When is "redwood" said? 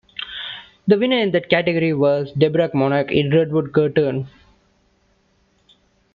3.29-3.71